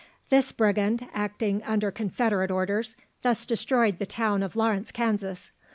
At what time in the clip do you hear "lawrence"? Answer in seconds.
4.55-4.91